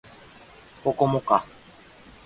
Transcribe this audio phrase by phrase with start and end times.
[0.83, 1.45] ここもか